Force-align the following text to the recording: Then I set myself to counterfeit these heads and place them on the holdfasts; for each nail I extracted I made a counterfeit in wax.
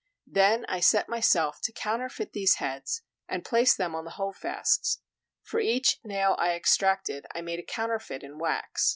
Then 0.25 0.65
I 0.67 0.79
set 0.79 1.07
myself 1.07 1.61
to 1.61 1.71
counterfeit 1.71 2.33
these 2.33 2.55
heads 2.55 3.03
and 3.29 3.45
place 3.45 3.75
them 3.75 3.93
on 3.93 4.03
the 4.03 4.15
holdfasts; 4.17 4.99
for 5.43 5.59
each 5.59 5.99
nail 6.03 6.35
I 6.39 6.55
extracted 6.55 7.27
I 7.35 7.41
made 7.41 7.59
a 7.59 7.63
counterfeit 7.63 8.23
in 8.23 8.39
wax. 8.39 8.89